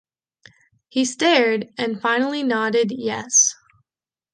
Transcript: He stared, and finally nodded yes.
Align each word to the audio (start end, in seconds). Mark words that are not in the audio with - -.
He 0.89 1.05
stared, 1.05 1.69
and 1.77 2.01
finally 2.01 2.41
nodded 2.41 2.89
yes. 2.89 3.53